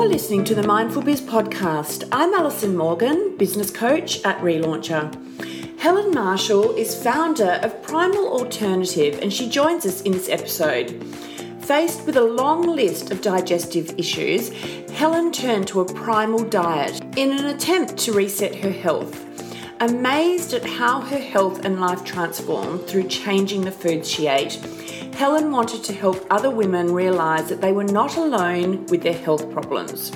[0.00, 2.08] You're listening to the Mindful Biz podcast.
[2.10, 5.78] I'm Alison Morgan, business coach at Relauncher.
[5.78, 11.04] Helen Marshall is founder of Primal Alternative and she joins us in this episode.
[11.60, 14.48] Faced with a long list of digestive issues,
[14.88, 19.26] Helen turned to a primal diet in an attempt to reset her health.
[19.80, 24.58] Amazed at how her health and life transformed through changing the foods she ate,
[25.20, 29.52] Helen wanted to help other women realise that they were not alone with their health
[29.52, 30.12] problems.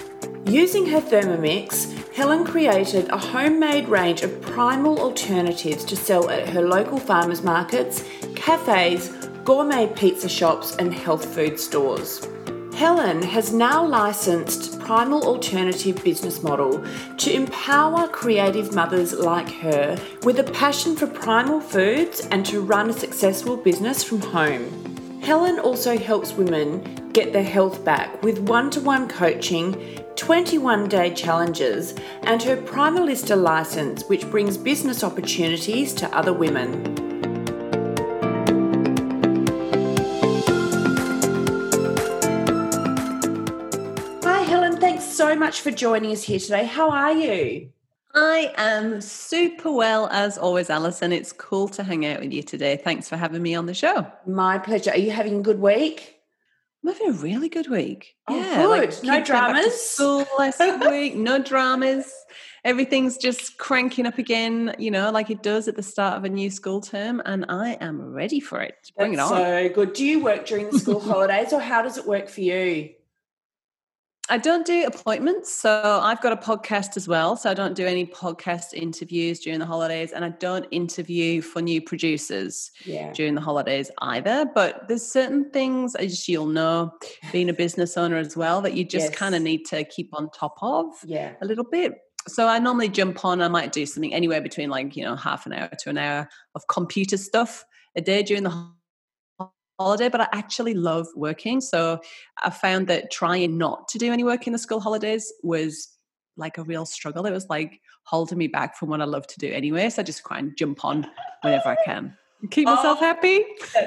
[0.47, 6.63] Using her Thermomix, Helen created a homemade range of primal alternatives to sell at her
[6.63, 8.03] local farmers markets,
[8.35, 9.11] cafes,
[9.45, 12.27] gourmet pizza shops, and health food stores.
[12.75, 16.83] Helen has now licensed Primal Alternative business model
[17.19, 22.89] to empower creative mothers like her with a passion for primal foods and to run
[22.89, 24.94] a successful business from home.
[25.25, 29.73] Helen also helps women get their health back with one to one coaching,
[30.17, 31.95] 21 day challenges,
[32.25, 36.95] and her Primalista license, which brings business opportunities to other women.
[44.25, 44.79] Hi, Helen.
[44.79, 46.67] Thanks so much for joining us here today.
[46.67, 47.74] How are you?
[48.15, 51.13] I am super well as always, Alison.
[51.13, 52.77] It's cool to hang out with you today.
[52.77, 54.07] Thanks for having me on the show.
[54.27, 54.91] My pleasure.
[54.91, 56.15] Are you having a good week?
[56.85, 58.15] I'm having a really good week.
[58.29, 58.91] Oh, yeah, good.
[58.91, 59.81] Like no dramas.
[59.81, 62.13] School last week, no dramas.
[62.63, 66.29] Everything's just cranking up again, you know, like it does at the start of a
[66.29, 68.75] new school term, and I am ready for it.
[68.97, 69.41] Bring That's it on.
[69.41, 69.93] So good.
[69.95, 72.91] Do you work during the school holidays, or how does it work for you?
[74.31, 75.53] I don't do appointments.
[75.53, 77.37] So I've got a podcast as well.
[77.37, 81.61] So I don't do any podcast interviews during the holidays and I don't interview for
[81.61, 83.13] new producers yeah.
[83.13, 84.47] during the holidays either.
[84.55, 86.95] But there's certain things, as you'll know,
[87.33, 89.15] being a business owner as well, that you just yes.
[89.15, 91.35] kind of need to keep on top of yeah.
[91.43, 91.93] a little bit.
[92.27, 95.45] So I normally jump on, I might do something anywhere between like, you know, half
[95.45, 98.74] an hour to an hour of computer stuff a day during the
[99.79, 101.61] holiday, but I actually love working.
[101.61, 102.01] So
[102.43, 105.89] I found that trying not to do any work in the school holidays was
[106.37, 107.27] like a real struggle.
[107.27, 109.91] It was like holding me back from what I love to do anyway.
[109.91, 111.07] So I just try and jump on
[111.43, 112.17] whenever I can.
[112.51, 113.45] Keep myself oh, happy.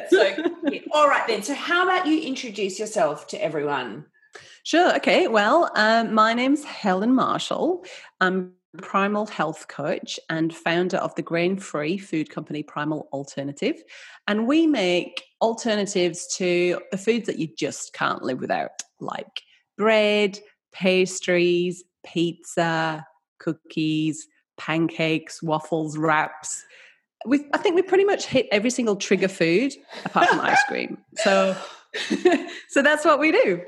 [0.10, 0.36] so
[0.92, 1.44] All right then.
[1.44, 4.06] So how about you introduce yourself to everyone?
[4.64, 4.96] Sure.
[4.96, 5.28] Okay.
[5.28, 7.86] Well, um, my name's Helen Marshall.
[8.20, 13.76] I'm primal health coach and founder of the grain free food company Primal Alternative.
[14.28, 19.42] And we make alternatives to the foods that you just can't live without, like
[19.78, 20.40] bread,
[20.72, 23.06] pastries, pizza,
[23.40, 24.28] cookies,
[24.58, 26.64] pancakes, waffles, wraps.
[27.26, 29.74] we I think we pretty much hit every single trigger food
[30.06, 30.98] apart from ice cream.
[31.18, 31.56] So,
[32.70, 33.62] so that's what we do.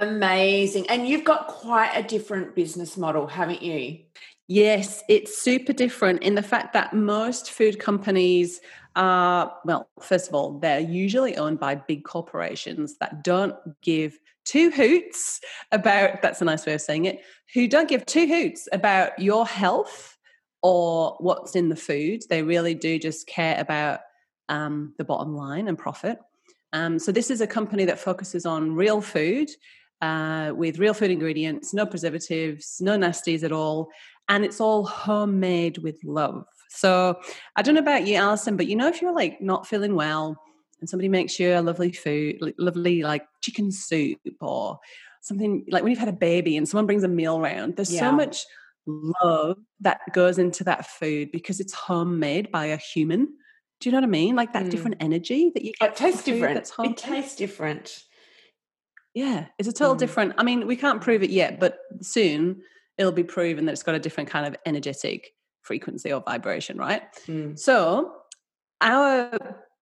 [0.00, 0.88] Amazing.
[0.88, 4.00] And you've got quite a different business model, haven't you?
[4.46, 8.60] Yes, it's super different in the fact that most food companies
[8.96, 14.70] are, well, first of all, they're usually owned by big corporations that don't give two
[14.70, 15.40] hoots
[15.72, 17.20] about, that's a nice way of saying it,
[17.54, 20.18] who don't give two hoots about your health
[20.62, 22.22] or what's in the food.
[22.28, 24.00] They really do just care about
[24.48, 26.18] um, the bottom line and profit.
[26.72, 29.48] Um, so, this is a company that focuses on real food
[30.00, 33.90] uh, with real food ingredients, no preservatives, no nasties at all.
[34.28, 36.44] And it's all homemade with love.
[36.70, 37.20] So
[37.56, 40.40] I don't know about you, Alison, but you know, if you're like not feeling well
[40.80, 44.78] and somebody makes you a lovely food, lovely like chicken soup or
[45.20, 48.00] something like when you've had a baby and someone brings a meal around, there's yeah.
[48.00, 48.44] so much
[48.86, 53.28] love that goes into that food because it's homemade by a human.
[53.80, 54.36] Do you know what I mean?
[54.36, 54.70] Like that mm.
[54.70, 55.90] different energy that you get.
[55.90, 56.70] It tastes different.
[56.78, 58.04] It tastes different.
[59.14, 59.98] Yeah, it's a total mm.
[59.98, 60.34] different.
[60.38, 62.62] I mean, we can't prove it yet, but soon
[62.98, 65.32] it'll be proven that it's got a different kind of energetic
[65.62, 67.02] frequency or vibration, right?
[67.26, 67.58] Mm.
[67.58, 68.12] So
[68.80, 69.30] our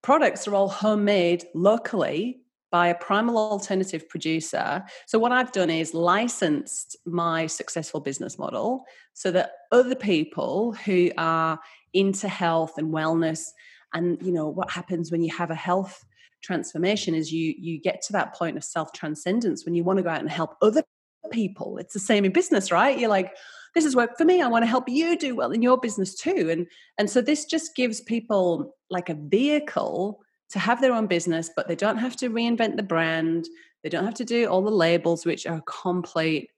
[0.02, 2.40] products are all homemade locally
[2.70, 4.82] by a primal alternative producer.
[5.06, 11.10] So what I've done is licensed my successful business model so that other people who
[11.18, 11.58] are
[11.92, 13.48] into health and wellness
[13.92, 16.02] and you know what happens when you have a health
[16.42, 20.02] transformation is you you get to that point of self transcendence when you want to
[20.02, 20.82] go out and help other
[21.30, 21.78] people.
[21.78, 22.98] It's the same in business right?
[22.98, 23.34] You're like
[23.74, 26.14] this has worked for me i want to help you do well in your business
[26.14, 26.48] too.
[26.50, 26.66] And
[26.98, 31.68] and so this just gives people like a vehicle to have their own business but
[31.68, 33.48] they don't have to reinvent the brand.
[33.82, 36.50] They don't have to do all the labels which are a complete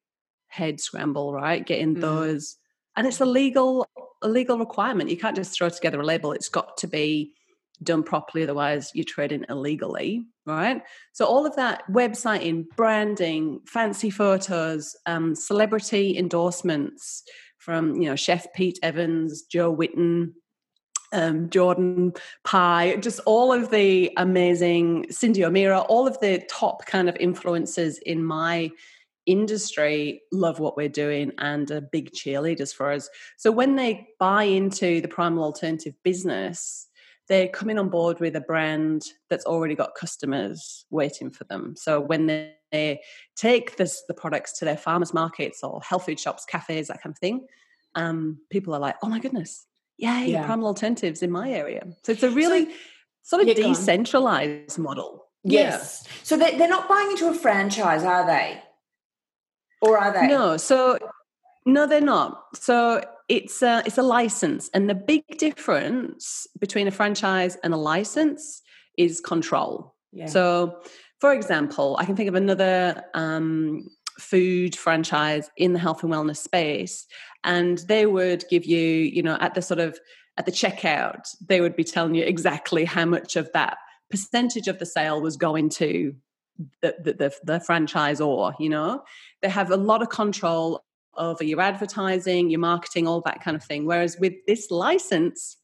[0.49, 1.65] head scramble right?
[1.65, 2.01] Getting mm.
[2.01, 2.57] those.
[2.97, 3.87] And it's a legal
[4.23, 5.11] a legal requirement.
[5.11, 6.33] You can't just throw together a label.
[6.33, 7.35] It's got to be
[7.83, 8.45] done properly.
[8.45, 10.83] Otherwise, you're trading illegally, right?
[11.13, 17.23] So all of that websiting, branding, fancy photos, um, celebrity endorsements
[17.59, 20.35] from you know Chef Pete Evans, Jo Whitton,
[21.13, 22.13] um, Jordan
[22.45, 27.97] Pie, just all of the amazing Cindy O'Meara, all of the top kind of influencers
[28.05, 28.71] in my
[29.27, 33.09] industry love what we're doing and are big cheerleaders for us.
[33.37, 36.89] So when they buy into the primal alternative business,
[37.29, 41.75] they're coming on board with a brand that's already got customers waiting for them.
[41.77, 43.01] So when they
[43.37, 47.15] take this, the products to their farmers markets or health food shops, cafes, that kind
[47.15, 47.47] of thing,
[47.95, 49.67] um, people are like, "Oh my goodness,
[49.97, 50.45] yay, yeah.
[50.45, 52.67] primal alternatives in my area." So it's a really
[53.23, 55.27] so, sort of decentralized model.
[55.45, 56.03] Yes.
[56.05, 56.13] Yeah.
[56.23, 58.63] So they, they're not buying into a franchise, are they?
[59.81, 60.27] Or are they?
[60.27, 60.57] No.
[60.57, 60.99] So
[61.67, 62.43] no, they're not.
[62.55, 67.77] So it's a, it's a license, and the big difference between a franchise and a
[67.77, 68.63] license
[68.99, 69.95] is control.
[70.13, 70.27] Yeah.
[70.27, 70.81] So,
[71.21, 73.89] for example, I can think of another um,
[74.19, 77.07] food franchise in the health and wellness space,
[77.43, 79.99] and they would give you, you know, at the sort of
[80.37, 83.79] at the checkout, they would be telling you exactly how much of that
[84.11, 86.15] percentage of the sale was going to
[86.83, 89.03] the, the, the, the franchisor, you know,
[89.43, 90.85] they have a lot of control
[91.17, 93.87] over your advertising, your marketing, all that kind of thing.
[93.87, 95.57] Whereas with this license,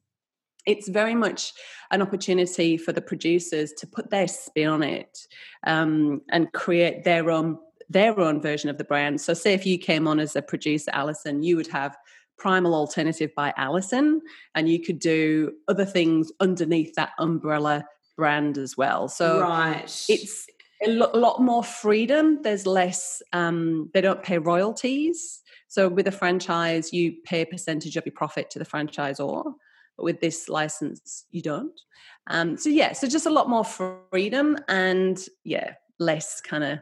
[0.66, 1.52] it's very much
[1.90, 5.18] an opportunity for the producers to put their spin on it
[5.66, 7.58] um, and create their own
[7.88, 9.20] their own version of the brand.
[9.20, 11.96] So, say if you came on as a producer, Alison, you would have
[12.38, 14.22] Primal Alternative by Alison,
[14.54, 17.84] and you could do other things underneath that umbrella
[18.16, 19.08] brand as well.
[19.08, 20.04] So, right.
[20.08, 20.46] it's
[20.82, 22.40] a lot more freedom.
[22.42, 25.42] There's less, um, they don't pay royalties.
[25.68, 29.52] So with a franchise, you pay a percentage of your profit to the franchisor.
[29.96, 31.78] But with this license, you don't.
[32.26, 36.78] Um, so yeah, so just a lot more freedom and yeah, less kind of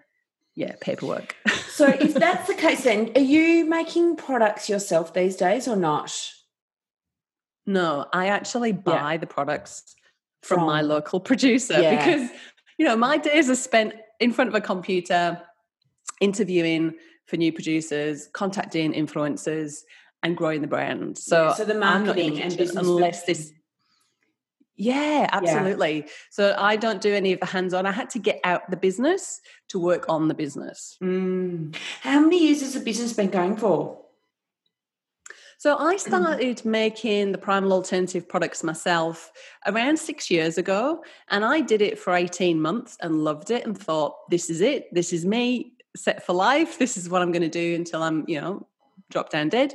[0.54, 1.36] yeah paperwork.
[1.68, 6.12] so if that's the case, then are you making products yourself these days or not?
[7.66, 9.16] No, I actually buy yeah.
[9.18, 9.94] the products
[10.42, 11.96] from, from, my local producer yeah.
[11.96, 12.30] because
[12.78, 15.42] you know, my days are spent in front of a computer
[16.20, 16.94] interviewing
[17.26, 19.82] for new producers, contacting influencers,
[20.22, 21.18] and growing the brand.
[21.18, 23.52] So, yeah, so the marketing and business unless this.
[24.76, 25.96] Yeah, absolutely.
[25.96, 26.06] Yeah.
[26.30, 27.84] So I don't do any of the hands-on.
[27.84, 30.96] I had to get out the business to work on the business.
[31.02, 31.74] Mm.
[32.02, 33.98] How many years has the business been going for?
[35.58, 39.32] So I started making the primal alternative products myself
[39.66, 43.76] around six years ago, and I did it for 18 months and loved it and
[43.76, 47.42] thought, this is it, this is me, set for life, this is what I'm going
[47.42, 48.68] to do until I'm, you know,
[49.10, 49.74] drop down dead.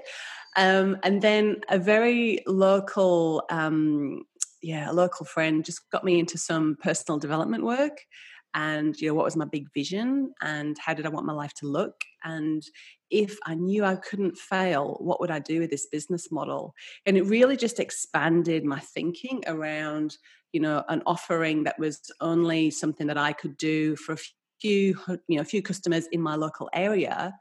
[0.56, 4.24] Um, and then a very local, um,
[4.62, 8.06] yeah, a local friend just got me into some personal development work
[8.54, 11.54] and you know what was my big vision and how did i want my life
[11.54, 12.64] to look and
[13.14, 16.74] if I knew I couldn't fail, what would I do with this business model?
[17.06, 20.18] And it really just expanded my thinking around,
[20.52, 24.18] you know, an offering that was only something that I could do for a
[24.60, 24.98] few,
[25.28, 27.36] you know, a few customers in my local area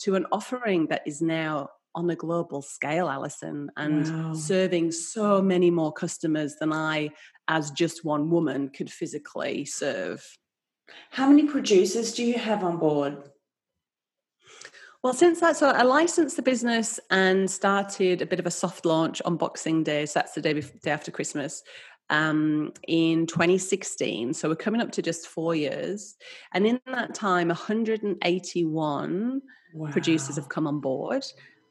[0.00, 4.34] to an offering that is now on a global scale, Alison, and wow.
[4.34, 7.10] serving so many more customers than I,
[7.46, 10.24] as just one woman, could physically serve.
[11.10, 13.16] How many producers do you have on board?
[15.02, 18.84] Well, since that, so I licensed the business and started a bit of a soft
[18.84, 20.06] launch on Boxing Day.
[20.06, 21.64] So that's the day, before, day after Christmas
[22.08, 24.34] um, in 2016.
[24.34, 26.14] So we're coming up to just four years.
[26.52, 29.42] And in that time, 181
[29.74, 29.90] wow.
[29.90, 31.24] producers have come on board.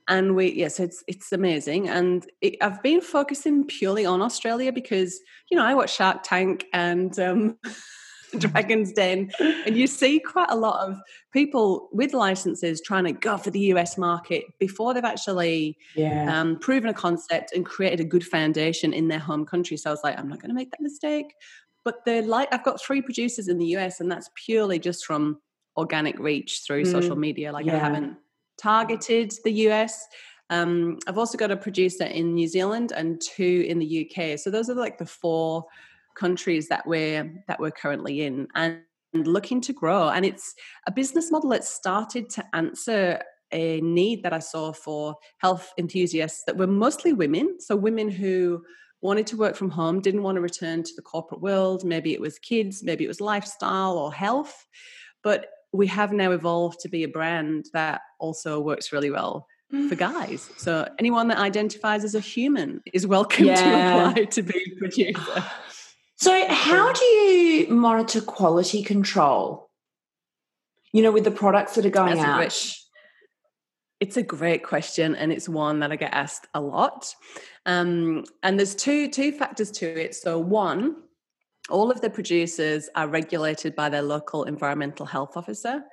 [0.09, 1.87] And we, yes, it's it's amazing.
[1.87, 6.65] And it, I've been focusing purely on Australia because you know I watch Shark Tank
[6.73, 7.57] and um,
[8.37, 10.99] Dragon's Den, and you see quite a lot of
[11.33, 16.39] people with licenses trying to go for the US market before they've actually yeah.
[16.39, 19.77] um, proven a concept and created a good foundation in their home country.
[19.77, 21.33] So I was like, I'm not going to make that mistake.
[21.83, 25.39] But the like, I've got three producers in the US, and that's purely just from
[25.77, 27.51] organic reach through mm, social media.
[27.51, 27.75] Like yeah.
[27.75, 28.17] I haven't
[28.61, 30.05] targeted the US.
[30.49, 34.37] Um, I've also got a producer in New Zealand and two in the UK.
[34.37, 35.65] So those are like the four
[36.15, 38.81] countries that we're that we're currently in and
[39.13, 40.55] looking to grow and it's
[40.87, 46.43] a business model that started to answer a need that I saw for health enthusiasts
[46.47, 48.63] that were mostly women so women who
[49.01, 52.21] wanted to work from home didn't want to return to the corporate world maybe it
[52.21, 54.65] was kids maybe it was lifestyle or health
[55.23, 59.89] but we have now evolved to be a brand that also works really well mm.
[59.89, 60.49] for guys.
[60.57, 63.55] So anyone that identifies as a human is welcome yeah.
[63.55, 65.45] to apply to be a producer.
[66.21, 69.71] So, how do you monitor quality control?
[70.93, 72.37] You know, with the products that are going That's out.
[72.37, 72.77] great-
[73.99, 77.15] it's a great question, and it's one that I get asked a lot.
[77.65, 80.13] Um, and there's two two factors to it.
[80.13, 80.97] So one,
[81.71, 85.83] all of the producers are regulated by their local environmental health officer,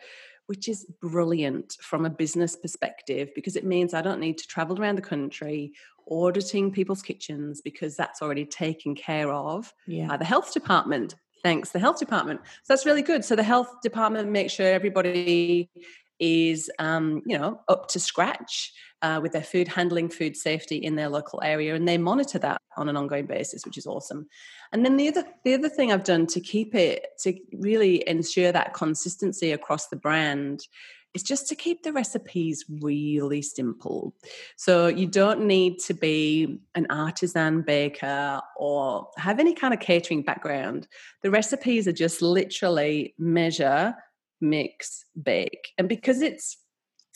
[0.44, 4.78] which is brilliant from a business perspective because it means I don't need to travel
[4.78, 5.73] around the country
[6.11, 10.09] auditing people's kitchens because that's already taken care of Yeah.
[10.09, 11.15] by the health department.
[11.43, 12.41] Thanks, the health department.
[12.45, 13.25] So that's really good.
[13.25, 15.71] So the health department makes sure everybody
[16.19, 18.73] is, um, you know, up to scratch
[19.03, 22.61] uh, with their food handling, food safety in their local area, and they monitor that
[22.77, 24.27] on an ongoing basis, which is awesome.
[24.73, 28.50] And then the other the other thing I've done to keep it to really ensure
[28.50, 30.67] that consistency across the brand
[31.15, 34.15] is just to keep the recipes really simple.
[34.57, 40.23] So you don't need to be an artisan baker or have any kind of catering
[40.23, 40.87] background.
[41.23, 43.95] The recipes are just literally measure,
[44.41, 45.73] mix, bake.
[45.79, 46.59] And because it's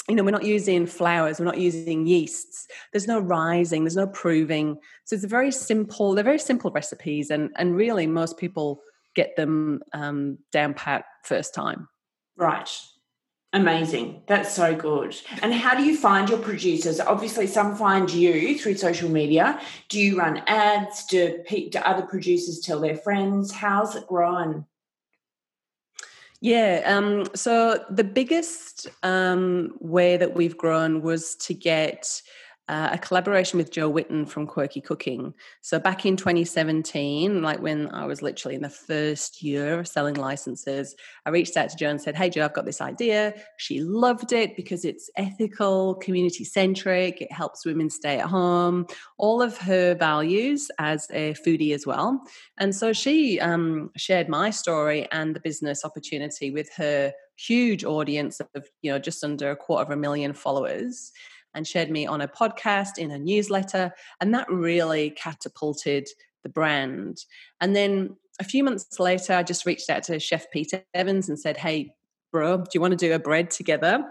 [0.08, 2.66] you know, we're not using flours, we're not using yeasts.
[2.92, 4.78] There's no rising, there's no proving.
[5.04, 8.82] So it's a very simple, they're very simple recipes, and and really most people
[9.14, 11.88] get them um, down pat first time.
[12.36, 12.68] Right.
[13.54, 14.22] Amazing.
[14.26, 15.14] That's so good.
[15.42, 17.00] And how do you find your producers?
[17.00, 19.60] Obviously, some find you through social media.
[19.90, 21.04] Do you run ads?
[21.06, 23.52] Do, do other producers tell their friends?
[23.52, 24.64] How's it grown?
[26.40, 26.82] Yeah.
[26.86, 32.22] Um, so the biggest um, way that we've grown was to get
[32.68, 35.34] uh, a collaboration with Jo Whitton from Quirky Cooking.
[35.62, 40.14] So back in 2017, like when I was literally in the first year of selling
[40.14, 40.94] licenses,
[41.26, 43.34] I reached out to Jo and said, Hey, Joe, I've got this idea.
[43.56, 48.86] She loved it because it's ethical, community centric, it helps women stay at home,
[49.18, 52.22] all of her values as a foodie as well.
[52.58, 58.40] And so she um, shared my story and the business opportunity with her huge audience
[58.40, 61.10] of, you know, just under a quarter of a million followers
[61.54, 66.08] and shared me on a podcast in a newsletter and that really catapulted
[66.42, 67.24] the brand.
[67.60, 71.38] And then a few months later i just reached out to chef peter evans and
[71.38, 71.94] said hey
[72.32, 74.04] bro do you want to do a bread together?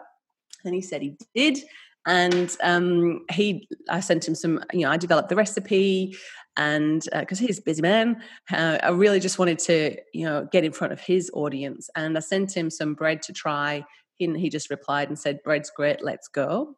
[0.64, 1.60] And he said he did
[2.06, 6.16] and um, he i sent him some you know i developed the recipe
[6.58, 8.22] and because uh, he's a busy man
[8.52, 12.18] uh, i really just wanted to you know get in front of his audience and
[12.18, 13.86] i sent him some bread to try.
[14.20, 16.76] And he just replied and said bread's great let's go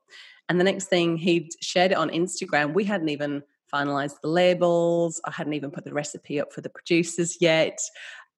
[0.49, 2.73] and the next thing he'd shared it on Instagram.
[2.73, 5.19] We hadn't even finalized the labels.
[5.25, 7.79] I hadn't even put the recipe up for the producers yet.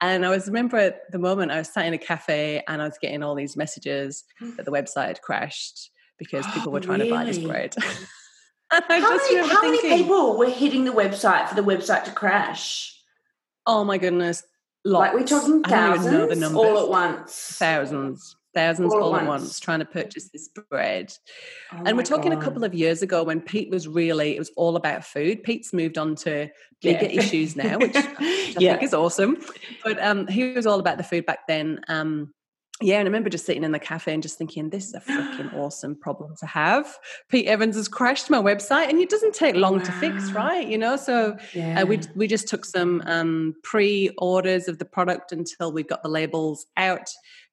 [0.01, 2.85] And I was remember at the moment I was sat in a cafe and I
[2.85, 4.23] was getting all these messages
[4.57, 7.09] that the website had crashed because people were trying really?
[7.11, 7.75] to buy this bread.
[8.71, 12.11] I How, just many, how many people were hitting the website for the website to
[12.11, 12.91] crash?
[13.67, 14.43] oh my goodness,
[14.83, 14.99] lots.
[14.99, 17.33] Like we're talking I don't even know the thousands all at once.
[17.57, 19.41] thousands, thousands All all, at once.
[19.43, 21.13] once trying to purchase this bread.
[21.73, 24.51] Oh and we're talking a couple of years ago when Pete was really, it was
[24.55, 25.43] all about food.
[25.43, 26.49] Pete's moved on to
[26.81, 27.19] bigger Yeah.
[27.19, 28.15] issues now, which I
[28.59, 28.71] yeah.
[28.71, 29.37] think is awesome.
[29.83, 31.81] But um, he was all about the food back then.
[31.89, 32.33] Um,
[32.81, 34.99] yeah, and I remember just sitting in the cafe and just thinking, this is a
[34.99, 36.97] freaking awesome problem to have.
[37.29, 40.67] Pete Evans has crashed my website, and it doesn't take long to fix, right?
[40.67, 41.81] You know, so yeah.
[41.81, 46.09] uh, we we just took some um, pre-orders of the product until we got the
[46.09, 47.05] labels out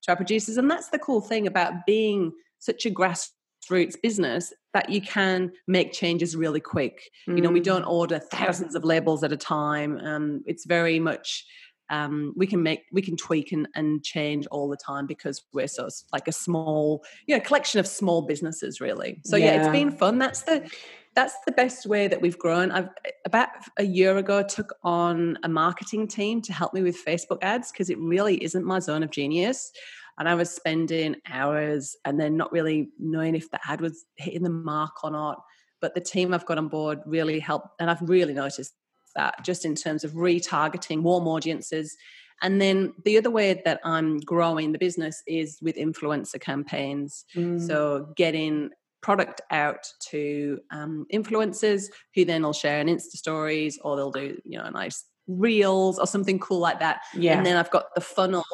[0.03, 4.89] to our producers, and that's the cool thing about being such a grassroots business that
[4.91, 7.11] you can make changes really quick.
[7.27, 7.65] You know, we Mm.
[7.65, 9.99] don't order thousands of labels at a time.
[9.99, 11.45] Um, it's very much
[11.93, 15.69] um, we can make we can tweak and, and change all the time because we're
[15.69, 19.21] so like a small you know collection of small businesses really.
[19.25, 20.19] So yeah, it's been fun.
[20.19, 20.69] That's the
[21.15, 22.71] that's the best way that we've grown.
[22.71, 22.89] I've
[23.27, 27.71] about a year ago took on a marketing team to help me with facebook ads
[27.71, 29.71] because it really isn't my zone of genius.
[30.19, 34.43] And i was spending hours and then not really knowing if the ad was hitting
[34.43, 35.43] the mark or not.
[35.83, 38.73] But the team i've got on board really helped and i've really noticed
[39.15, 41.97] that just in terms of retargeting warm audiences
[42.43, 47.65] and then the other way that i'm growing the business is with influencer campaigns Mm.
[47.67, 48.71] so getting
[49.03, 54.39] product out to um, influencers who then will share in Insta stories or they'll do,
[54.45, 57.01] you know, nice reels or something cool like that.
[57.15, 57.37] yeah.
[57.37, 58.45] And then I've got the funnel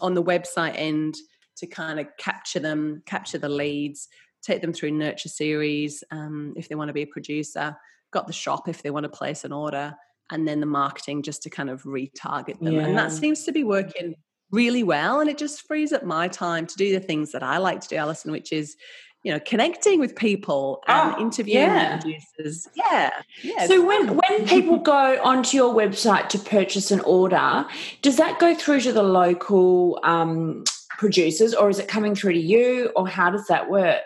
[0.00, 1.16] on the website end
[1.58, 4.08] to kind of capture them, capture the leads,
[4.42, 7.76] take them through nurture series um, if they want to be a producer,
[8.12, 9.96] got the shop if they want to place an order,
[10.30, 12.78] and then the marketing just to kind of retarget them.
[12.78, 14.14] And that seems to be working
[14.50, 15.20] really well.
[15.20, 17.88] And it just frees up my time to do the things that I like to
[17.88, 18.76] do, Alison, which is
[19.22, 21.98] you know connecting with people and oh, interviewing yeah.
[21.98, 23.10] producers yeah
[23.42, 27.66] yeah so when when people go onto your website to purchase an order
[28.00, 30.64] does that go through to the local um,
[30.96, 34.00] producers or is it coming through to you or how does that work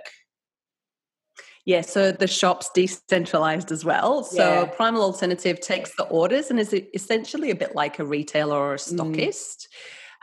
[1.65, 4.23] yeah, so the shop's decentralized as well.
[4.23, 4.65] So yeah.
[4.67, 8.77] Primal Alternative takes the orders and is essentially a bit like a retailer or a
[8.77, 8.99] mm.
[8.99, 9.57] stockist.
[9.57, 9.67] Mm.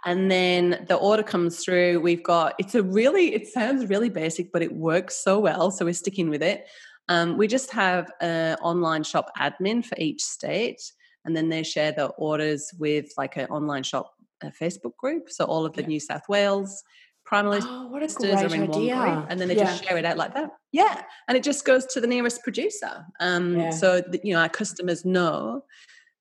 [0.04, 2.00] And then the order comes through.
[2.00, 5.72] We've got, it's a really, it sounds really basic, but it works so well.
[5.72, 6.66] So we're sticking with it.
[7.08, 10.82] Um, we just have an online shop admin for each state.
[11.26, 14.12] And then they share the orders with like an online shop
[14.60, 15.30] Facebook group.
[15.30, 15.88] So all of the yeah.
[15.88, 16.84] New South Wales
[17.32, 18.96] primalists oh, what a great idea.
[18.96, 19.66] Group, and then they yeah.
[19.66, 20.52] just share it out like that.
[20.72, 23.06] Yeah, and it just goes to the nearest producer.
[23.20, 23.70] Um, yeah.
[23.70, 25.64] So that, you know our customers know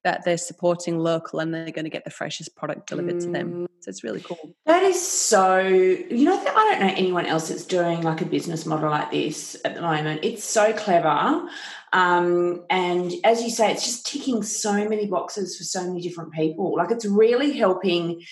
[0.03, 3.21] that they're supporting local and they're going to get the freshest product delivered mm.
[3.21, 3.53] to them.
[3.53, 3.67] Mm.
[3.81, 4.57] So it's really cool.
[4.67, 8.65] That is so, you know, I don't know anyone else that's doing like a business
[8.65, 10.21] model like this at the moment.
[10.23, 11.47] It's so clever.
[11.93, 16.33] Um, and as you say, it's just ticking so many boxes for so many different
[16.33, 16.77] people.
[16.77, 18.23] Like it's really helping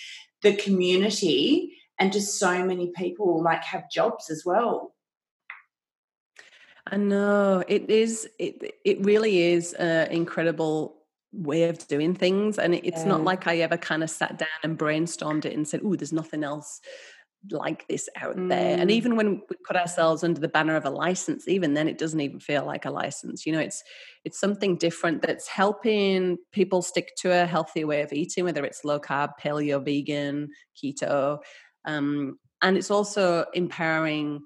[0.41, 4.95] the community and just so many people like have jobs as well.
[6.91, 8.27] I know it is.
[8.39, 10.95] It it really is an incredible
[11.31, 13.05] way of doing things, and it's yeah.
[13.05, 16.13] not like I ever kind of sat down and brainstormed it and said, "Oh, there's
[16.13, 16.81] nothing else
[17.51, 18.49] like this out mm.
[18.49, 18.93] there." And mm.
[18.93, 22.21] even when we put ourselves under the banner of a license, even then, it doesn't
[22.21, 23.45] even feel like a license.
[23.45, 23.83] You know, it's
[24.25, 28.83] it's something different that's helping people stick to a healthy way of eating, whether it's
[28.83, 31.39] low carb, paleo, vegan, keto
[31.85, 34.41] um, and it's also empowering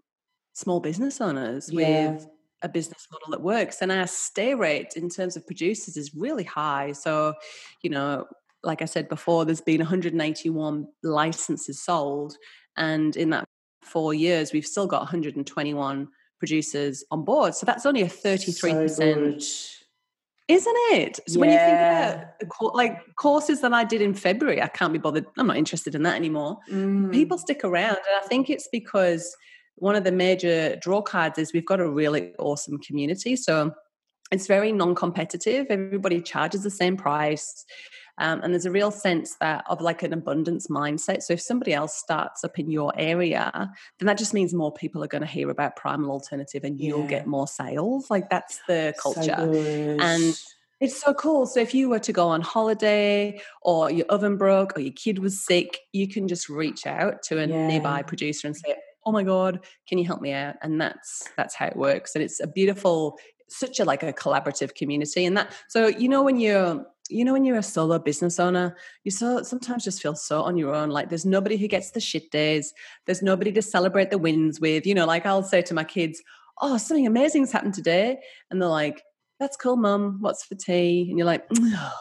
[0.54, 2.12] small business owners yeah.
[2.12, 2.28] with
[2.62, 3.82] a business model that works.
[3.82, 6.94] And our stay rate in terms of producers is really high.
[6.94, 7.34] So,
[7.82, 8.26] you know,
[8.64, 12.38] like I said before, there's been 181 licenses sold.
[12.78, 13.46] And in that
[13.84, 16.08] four years, we've still got 121
[16.40, 17.56] producers on board.
[17.56, 19.04] So that's only a 33% so
[20.48, 21.20] isn't it?
[21.28, 21.40] So yeah.
[21.40, 21.78] when you think
[22.60, 25.26] about like courses that I did in February, I can't be bothered.
[25.38, 26.58] I'm not interested in that anymore.
[26.70, 27.12] Mm.
[27.12, 29.36] People stick around, and I think it's because
[29.76, 33.36] one of the major draw cards is we've got a really awesome community.
[33.36, 33.74] So
[34.32, 35.68] it's very non-competitive.
[35.70, 37.66] Everybody charges the same price.
[38.18, 41.24] Um, and there's a real sense that of like an abundance mindset.
[41.24, 45.04] So if somebody else starts up in your area, then that just means more people
[45.04, 48.10] are going to hear about primal alternative and you'll get more sales.
[48.10, 49.36] Like that's the culture.
[49.36, 49.52] So
[50.00, 50.40] and
[50.80, 51.46] it's so cool.
[51.46, 55.20] So if you were to go on holiday or your oven broke or your kid
[55.20, 57.68] was sick, you can just reach out to a yeah.
[57.68, 61.56] nearby producer and say, "Oh my god, can you help me out?" And that's that's
[61.56, 62.16] how it works.
[62.16, 63.18] And it's a beautiful
[63.50, 67.34] such a like a collaborative community and that so you know when you're you know
[67.34, 70.90] when you're a solo business owner you so sometimes just feel so on your own
[70.90, 72.74] like there's nobody who gets the shit days
[73.06, 76.22] there's nobody to celebrate the wins with you know like i'll say to my kids
[76.62, 78.18] oh something amazing's happened today
[78.50, 79.04] and they're like
[79.40, 81.94] that's cool mum what's for tea and you're like oh,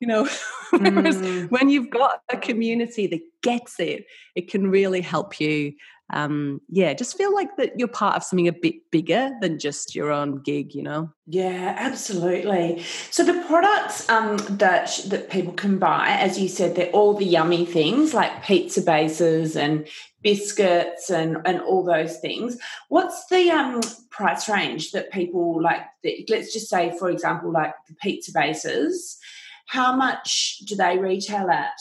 [0.00, 0.24] you know
[0.72, 1.50] mm.
[1.50, 5.72] when you've got a community that gets it it can really help you
[6.10, 9.94] um, yeah, just feel like that you're part of something a bit bigger than just
[9.94, 11.10] your own gig, you know?
[11.26, 12.82] Yeah, absolutely.
[13.10, 17.26] So the products um, that that people can buy, as you said, they're all the
[17.26, 19.86] yummy things like pizza bases and
[20.22, 22.56] biscuits and and all those things.
[22.88, 25.82] What's the um, price range that people like?
[26.28, 29.18] Let's just say, for example, like the pizza bases.
[29.66, 31.78] How much do they retail at?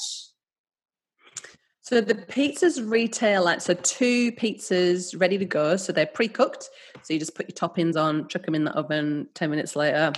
[1.87, 5.77] So the pizzas retail at so two pizzas ready to go.
[5.77, 6.69] So they're pre-cooked.
[7.01, 9.29] So you just put your toppings on, chuck them in the oven.
[9.35, 10.11] Ten minutes later,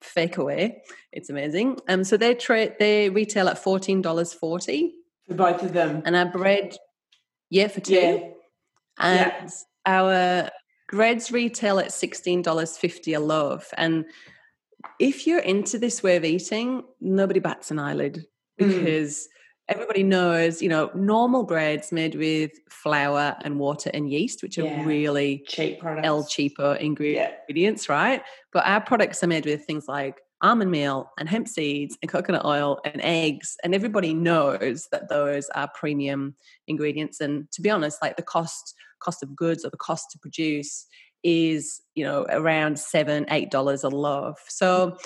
[0.00, 0.82] fake away.
[1.12, 1.78] It's amazing.
[1.88, 4.94] Um, so they tra- they retail at fourteen dollars forty
[5.28, 6.78] for both of them, and our bread,
[7.50, 7.92] yeah, for two.
[7.92, 8.18] Yeah.
[8.98, 9.50] And yeah.
[9.84, 10.50] our
[10.88, 13.74] breads retail at sixteen dollars fifty a loaf.
[13.76, 14.06] And
[14.98, 18.24] if you're into this way of eating, nobody bats an eyelid
[18.58, 18.68] mm.
[18.68, 19.28] because.
[19.28, 19.36] Mm
[19.70, 24.84] everybody knows, you know, normal breads made with flour and water and yeast, which are
[24.84, 26.06] really cheap products.
[26.06, 27.94] El cheaper ingredients, yeah.
[27.94, 28.22] right?
[28.52, 32.44] But our products are made with things like almond meal and hemp seeds and coconut
[32.44, 33.56] oil and eggs.
[33.62, 36.34] And everybody knows that those are premium
[36.66, 37.20] ingredients.
[37.20, 40.86] And to be honest, like the cost cost of goods or the cost to produce
[41.22, 44.44] is, you know, around seven, eight dollars a loaf.
[44.48, 44.96] So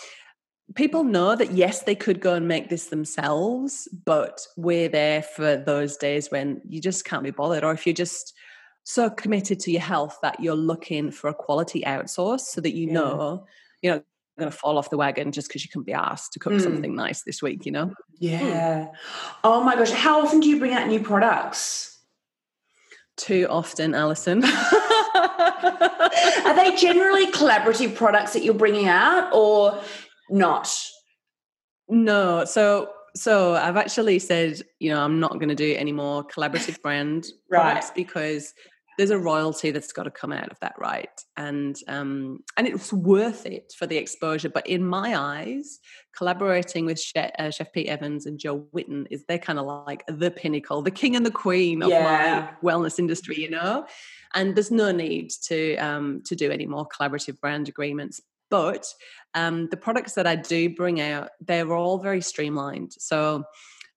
[0.74, 5.57] people know that yes they could go and make this themselves but we're there for
[5.57, 8.35] those days when you just can't be bothered or if you're just
[8.83, 12.87] so committed to your health that you're looking for a quality outsource so that you
[12.87, 12.94] yeah.
[12.94, 13.46] know
[13.83, 14.03] you know
[14.37, 16.61] going to fall off the wagon just because you couldn't be asked to cook mm.
[16.61, 18.92] something nice this week you know yeah mm.
[19.44, 22.00] oh my gosh how often do you bring out new products
[23.16, 24.42] too often alison
[26.44, 29.81] Are they generally collaborative products that you're bringing out or
[30.30, 30.74] not?
[31.88, 32.44] No.
[32.44, 36.82] So so I've actually said, you know, I'm not going to do any more collaborative
[36.82, 37.84] brand Right.
[37.94, 38.52] because
[38.98, 41.08] there's a royalty that's got to come out of that, right?
[41.37, 44.48] And um, and it's worth it for the exposure.
[44.48, 45.80] But in my eyes,
[46.16, 50.04] collaborating with Chef, uh, Chef Pete Evans and Jo Whitton is they're kind of like
[50.06, 52.50] the pinnacle, the king and the queen of Yeah.
[52.62, 53.84] my wellness industry, you know.
[54.32, 58.20] And there's no need to um, to do any more collaborative brand agreements.
[58.50, 58.87] But
[59.35, 62.92] um, the products that I do bring out, they're all very streamlined.
[62.98, 63.44] So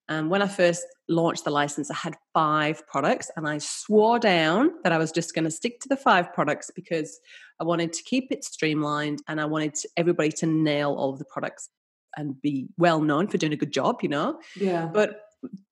[0.10, 4.72] um, when I first launched the license, I had five products, and I swore down
[4.84, 7.20] that I was just going to stick to the five products because
[7.60, 11.20] I wanted to keep it streamlined, and I wanted to, everybody to nail all of
[11.20, 11.70] the products
[12.16, 14.40] and be well known for doing a good job, you know.
[14.56, 14.90] Yeah.
[14.92, 15.22] But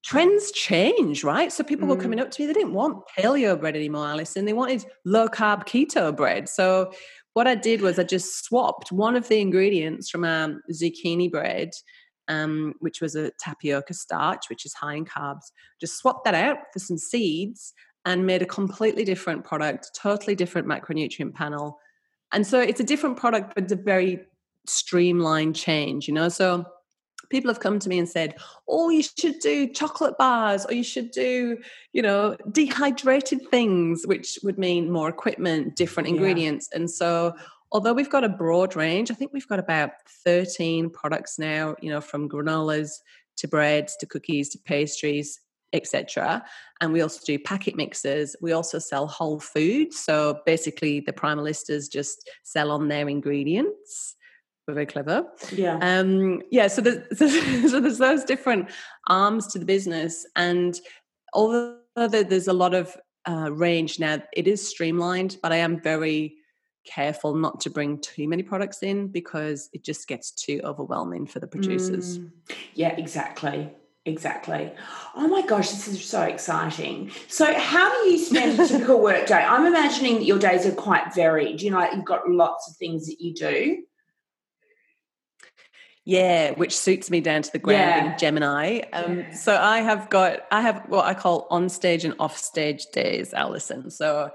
[0.04, 1.50] trends change, right?
[1.50, 2.02] So people were Mm.
[2.02, 4.44] coming up to me, they didn't want paleo bread anymore, Alison.
[4.44, 6.48] They wanted low carb keto bread.
[6.48, 6.92] So
[7.36, 11.68] what I did was I just swapped one of the ingredients from um, zucchini bread,
[12.28, 15.52] um, which was a tapioca starch, which is high in carbs.
[15.78, 17.74] Just swapped that out for some seeds
[18.06, 21.78] and made a completely different product, totally different macronutrient panel.
[22.32, 24.20] And so it's a different product, but it's a very
[24.66, 26.30] streamlined change, you know?
[26.30, 26.64] So
[27.30, 28.34] people have come to me and said,
[28.68, 31.58] oh, you should do chocolate bars or you should do,
[31.92, 36.14] you know, dehydrated things, which would mean more equipment, different Yeah.
[36.14, 36.68] ingredients.
[36.72, 37.34] And so,
[37.72, 39.90] although we've got a broad range, I think we've got about
[40.24, 42.90] 13 products now, you know, from granolas
[43.36, 45.40] to breads to cookies to pastries,
[45.72, 46.44] etc.
[46.80, 48.36] And we also do packet mixes.
[48.40, 49.98] We also sell whole foods.
[49.98, 54.16] So basically, the primalistas just sell on their ingredients.
[54.66, 55.26] We're very clever.
[55.52, 55.78] Yeah.
[55.80, 57.18] Um, yeah, so there's,
[57.70, 58.68] so there's those different
[59.06, 60.78] arms to the business, and
[61.32, 62.96] although there's a lot of
[63.28, 65.38] uh, range now, it is streamlined.
[65.42, 66.36] But I am very
[66.86, 71.40] careful not to bring too many products in because it just gets too overwhelming for
[71.40, 72.18] the producers.
[72.18, 72.30] Mm.
[72.74, 73.70] Yeah, exactly.
[74.04, 74.70] Exactly.
[75.16, 77.10] Oh my gosh, this is so exciting.
[77.26, 79.34] So, how do you spend a typical work day?
[79.34, 81.60] I'm imagining that your days are quite varied.
[81.60, 83.82] You know, you've got lots of things that you do.
[86.08, 88.12] Yeah, which suits me down to the ground Yeah.
[88.12, 88.80] in Gemini.
[88.92, 89.30] Um, Yeah.
[89.32, 93.34] So I have got, I have what I call on stage and off stage days,
[93.34, 93.90] Alison.
[93.90, 94.30] So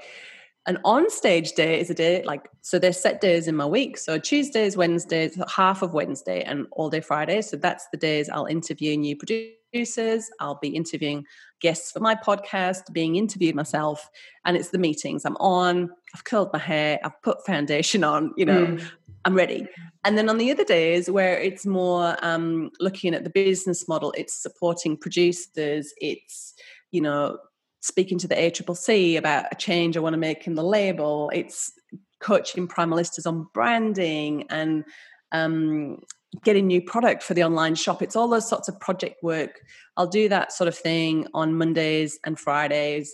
[0.67, 3.97] an on stage day is a day like, so there's set days in my week.
[3.97, 7.41] So Tuesdays, Wednesdays, half of Wednesday, and all day Friday.
[7.41, 10.29] So that's the days I'll interview new producers.
[10.41, 11.25] I'll be interviewing
[11.61, 14.09] guests for my podcast, being interviewed myself,
[14.45, 15.23] and it's the meetings.
[15.25, 18.83] I'm on, I've curled my hair, I've put foundation on, you know, Mm.
[19.23, 19.67] I'm ready.
[20.03, 24.13] And then on the other days where it's more um, looking at the business model,
[24.17, 26.53] it's supporting producers, it's,
[26.91, 27.37] you know,
[27.81, 31.71] speaking to the ACCC about a change I want to make in the label, it's
[32.19, 34.85] coaching primalistas on branding and
[35.31, 35.99] um,
[36.43, 38.01] getting new product for the online shop.
[38.01, 39.59] It's all those sorts of project work.
[39.97, 43.13] I'll do that sort of thing on Mondays and Fridays.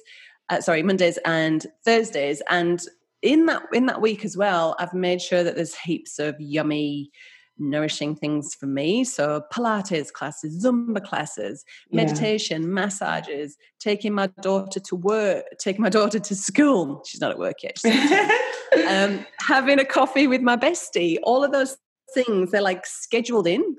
[0.49, 2.81] Uh, sorry, Mondays and Thursdays, and
[3.27, 7.11] in that in that week as well, I've made sure that there's heaps of yummy,
[7.59, 9.03] nourishing things for me.
[9.03, 12.03] So Pilates classes, Zumba classes, Yeah.
[12.03, 17.03] meditation, massages, taking my daughter to work, taking my daughter to school.
[17.05, 17.77] She's not at work yet.
[18.89, 21.17] Um, having a coffee with my bestie.
[21.23, 21.77] All of those
[22.13, 23.75] things they're like scheduled in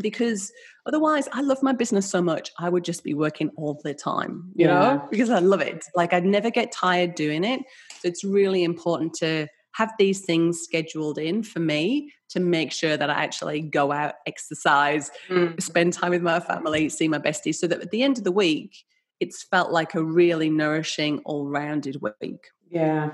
[0.00, 0.50] because
[0.86, 4.50] otherwise I love my business so much I would just be working all the time,
[4.56, 4.74] you Yeah.
[4.74, 5.84] know, because I love it.
[5.94, 7.60] Like I'd never get tired doing it.
[8.04, 12.98] So it's really important to have these things scheduled in for me to make sure
[12.98, 15.60] that I actually go out, exercise, Mm.
[15.60, 18.30] spend time with my family, see my besties, so that at the end of the
[18.30, 18.84] week,
[19.20, 22.50] it's felt like a really nourishing, all rounded week.
[22.70, 23.12] Yeah,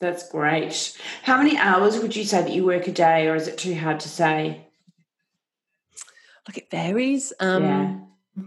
[0.00, 0.96] that's great.
[1.22, 3.74] How many hours would you say that you work a day, or is it too
[3.74, 4.66] hard to say?
[6.48, 7.32] Look, it varies.
[7.40, 8.44] Um, yeah.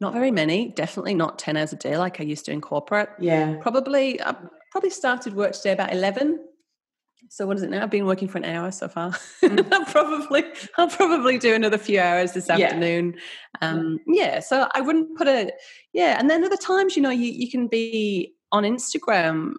[0.00, 0.68] Not very many.
[0.68, 3.10] Definitely not ten hours a day like I used to in corporate.
[3.20, 3.56] Yeah.
[3.60, 4.34] Probably, I
[4.72, 6.40] probably started work today about eleven.
[7.28, 7.84] So what is it now?
[7.84, 9.12] I've been working for an hour so far.
[9.44, 10.42] I'll probably,
[10.76, 12.58] I'll probably do another few hours this Mm.
[12.58, 12.64] Yeah.
[12.66, 13.14] afternoon.
[13.60, 14.40] Um, yeah.
[14.40, 15.52] So I wouldn't put a
[15.92, 16.16] yeah.
[16.18, 19.52] And then other times, you know, you you can be on Instagram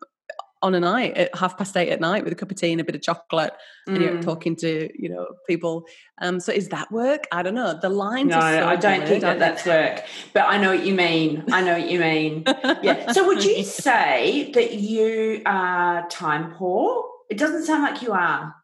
[0.64, 2.82] on a night at half past eight at night with a cup of tea and
[2.82, 3.54] a bit of chocolate
[3.86, 4.24] and you're Mm.
[4.24, 5.86] talking to you know people
[6.22, 9.06] um so is that work i don't know the lines No, are so I don't
[9.08, 10.04] think that that's work.
[10.34, 11.44] But I know what you mean.
[11.52, 12.44] I know what you mean.
[12.82, 13.12] Yeah.
[13.12, 17.06] So would you say that you are time poor?
[17.30, 18.56] It doesn't sound like you are.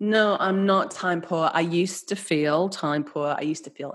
[0.00, 3.92] no i'm not time poor i used to feel time poor i used to feel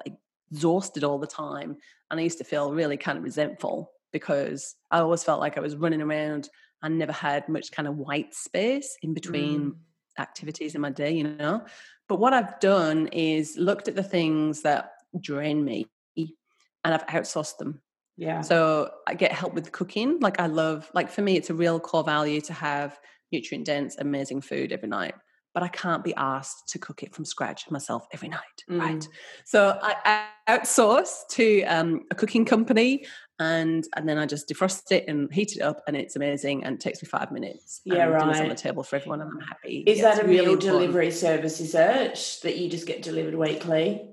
[0.52, 1.78] exhausted all the time
[2.12, 5.62] and i used to feel really kind of resentful because i always felt like i
[5.62, 6.50] was running around
[6.84, 9.76] I never had much kind of white space in between mm.
[10.20, 11.66] activities in my day, you know.
[12.10, 17.58] But what I've done is looked at the things that drain me and I've outsourced
[17.58, 17.82] them.
[18.18, 18.42] Yeah.
[18.42, 20.20] So I get help with cooking.
[20.20, 23.00] Like I love, like for me, it's a real core value to have
[23.32, 25.16] nutrient dense, amazing food every night.
[25.54, 28.80] But I can't be asked to cook it from scratch myself every night, mm.
[28.80, 29.08] right?
[29.46, 33.06] So I outsource to um, a cooking company,
[33.40, 36.64] and and then I just defrost it and heat it up, and it's amazing.
[36.64, 37.82] And it takes me five minutes.
[37.86, 38.20] Yeah, right.
[38.20, 39.84] Dinner's on the table for everyone, and I'm happy.
[39.86, 41.60] Is yeah, that a really meal delivery service?
[41.60, 44.10] Is it that you just get delivered weekly?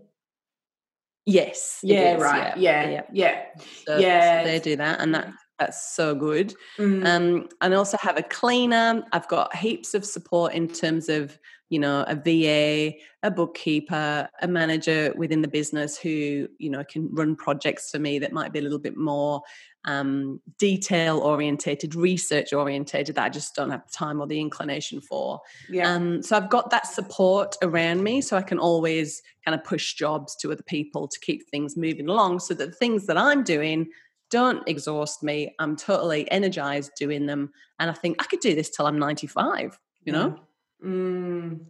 [1.26, 1.80] Yes.
[1.82, 2.56] Yeah, right.
[2.56, 2.88] Yeah.
[2.88, 3.02] Yeah.
[3.12, 3.44] Yeah.
[3.86, 4.42] So, yeah.
[4.42, 6.54] So they do that and that that's so good.
[6.78, 7.06] Mm.
[7.06, 9.04] Um, and I also have a cleaner.
[9.12, 14.48] I've got heaps of support in terms of, you know, a VA, a bookkeeper, a
[14.48, 18.58] manager within the business who, you know, can run projects for me that might be
[18.58, 19.42] a little bit more
[19.84, 25.00] um, detail orientated, research orientated that I just don't have the time or the inclination
[25.02, 25.40] for.
[25.68, 25.92] Yeah.
[25.92, 29.94] Um, so I've got that support around me so I can always kind of push
[29.94, 33.42] jobs to other people to keep things moving along so that the things that I'm
[33.42, 33.90] doing
[34.30, 35.54] don't exhaust me.
[35.58, 37.52] I'm totally energized doing them.
[37.78, 40.36] And I think I could do this till I'm 95, you know?
[40.84, 41.60] Mm.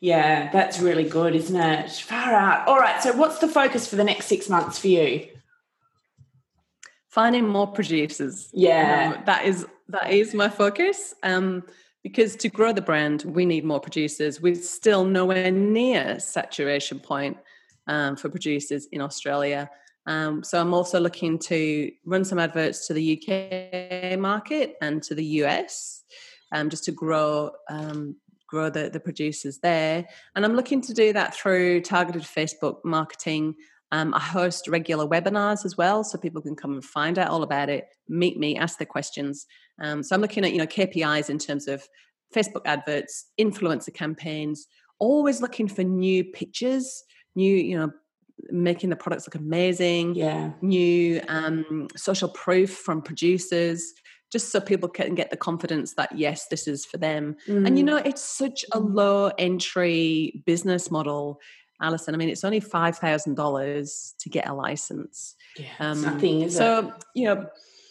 [0.00, 1.90] Yeah, that's really good, isn't it?
[1.92, 2.68] Far out.
[2.68, 3.02] All right.
[3.02, 5.28] So, what's the focus for the next six months for you?
[7.12, 8.48] finding more producers.
[8.54, 11.14] Yeah, um, that is that is my focus.
[11.22, 11.62] Um,
[12.02, 14.40] because to grow the brand, we need more producers.
[14.40, 17.36] We're still nowhere near saturation point
[17.86, 19.70] um, for producers in Australia.
[20.06, 25.14] Um, so I'm also looking to run some adverts to the UK market and to
[25.14, 26.02] the US,
[26.52, 28.16] um, just to grow um,
[28.48, 30.04] grow the, the producers there.
[30.36, 33.54] And I'm looking to do that through targeted Facebook marketing
[33.92, 37.42] um, I host regular webinars as well, so people can come and find out all
[37.42, 39.46] about it, meet me, ask their questions.
[39.82, 41.86] Um, so I'm looking at you know KPIs in terms of
[42.34, 44.66] Facebook adverts, influencer campaigns,
[44.98, 47.04] always looking for new pictures,
[47.36, 47.90] new you know
[48.50, 53.92] making the products look amazing, yeah, new um, social proof from producers.
[54.30, 57.36] Just so people can get the confidence that yes, this is for them.
[57.46, 57.66] Mm.
[57.66, 57.88] And you mm.
[57.88, 61.38] know, it's such a low entry business model
[61.82, 65.34] Alison, I mean, it's only five thousand dollars to get a license.
[65.58, 66.94] Yeah, um, nothing, is so, it?
[67.14, 67.46] you know,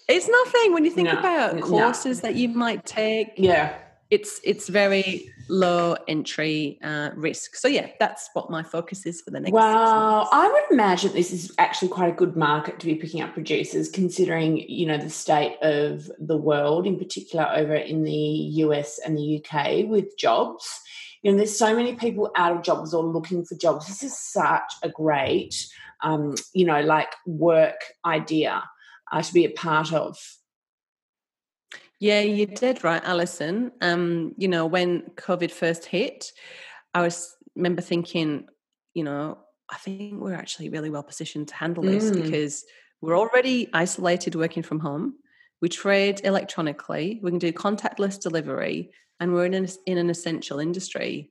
[0.08, 3.34] it's nothing when you think no, about courses that you might take.
[3.38, 3.78] Yeah,
[4.12, 7.56] it's it's very low entry uh, risk.
[7.56, 9.54] So yeah, that's what my focus is for the next.
[9.54, 13.34] Wow, I would imagine this is actually quite a good market to be picking up
[13.34, 19.00] producers, considering you know the state of the world, in particular over in the US
[19.00, 20.82] and the UK with jobs
[21.22, 23.88] you know, there's so many people out of jobs or looking for jobs.
[23.88, 25.68] This is such a great,
[26.02, 28.64] um, you know, like work idea
[29.12, 30.18] uh, to be a part of.
[32.02, 33.72] Yeah, you did right, Alison.
[33.80, 36.32] Um, you know, when COVID first hit,
[36.96, 38.48] I was remember thinking,
[38.96, 39.38] you know,
[39.70, 42.24] I think we're actually really well positioned to handle this mm.
[42.24, 42.66] because
[43.02, 45.14] we're already isolated working from home.
[45.62, 47.20] We trade electronically.
[47.22, 51.30] We can do contactless delivery and we're in an, in an essential industry,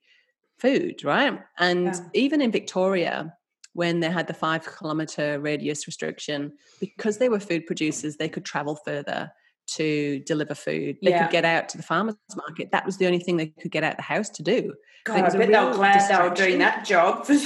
[0.61, 1.41] food, right?
[1.59, 2.01] And yeah.
[2.15, 3.35] even in Victoria,
[3.73, 8.45] when they had the five kilometer radius restriction, because they were food producers, they could
[8.45, 9.33] travel further
[9.77, 10.97] to deliver food.
[11.03, 11.25] They yeah.
[11.25, 12.71] could get out to the farmers market.
[12.73, 14.75] That was the only thing they could get out the house to do.
[15.05, 17.27] God, I bet they were glad they were doing that job.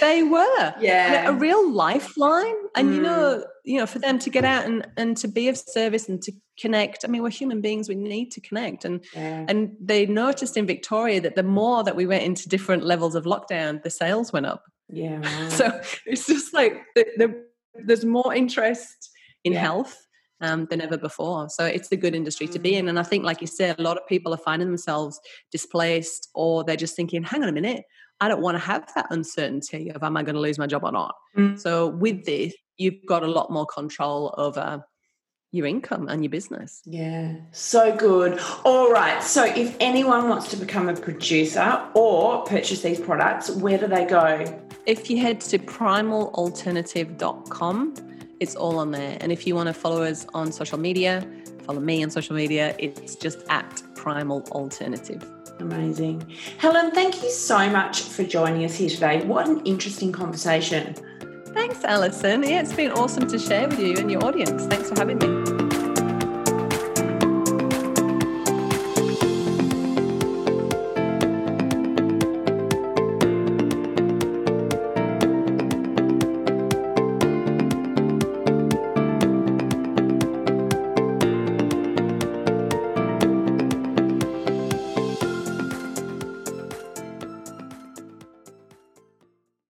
[0.00, 0.74] They were.
[0.80, 1.28] Yeah.
[1.28, 2.54] A real lifeline.
[2.74, 2.94] And mm.
[2.96, 6.08] you know, you know, for them to get out and, and to be of service
[6.08, 7.04] and to connect.
[7.04, 8.84] I mean, we're human beings, we need to connect.
[8.84, 9.44] And yeah.
[9.48, 13.24] and they noticed in Victoria that the more that we went into different levels of
[13.24, 14.64] lockdown, the sales went up.
[14.88, 15.20] Yeah.
[15.22, 15.48] Wow.
[15.48, 17.44] So it's just like the, the,
[17.74, 19.10] there's more interest
[19.44, 19.60] in yeah.
[19.60, 20.07] health
[20.40, 21.48] um, than ever before.
[21.48, 22.86] So it's a good industry to be in.
[22.86, 22.90] Mm.
[22.90, 25.18] And I think, like you said, a lot of people are finding themselves
[25.50, 27.84] displaced or they're just thinking, hang on a minute,
[28.20, 30.84] I don't want to have that uncertainty of am I going to lose my job
[30.84, 31.14] or not.
[31.36, 31.60] Mm.
[31.60, 34.84] So with this, you've got a lot more control over
[35.50, 36.82] your income and your business.
[36.84, 38.38] Yeah, so good.
[38.64, 39.22] All right.
[39.22, 44.04] So if anyone wants to become a producer or purchase these products, where do they
[44.04, 44.44] go?
[44.84, 47.94] If you head to primalalternative.com,
[48.40, 49.18] it's all on there.
[49.20, 51.26] And if you want to follow us on social media,
[51.64, 55.24] follow me on social media, it's just at Primal Alternative.
[55.60, 56.24] Amazing.
[56.58, 59.24] Helen, thank you so much for joining us here today.
[59.24, 60.94] What an interesting conversation.
[61.48, 62.42] Thanks, Alison.
[62.42, 64.66] Yeah, it's been awesome to share with you and your audience.
[64.66, 65.37] Thanks for having me.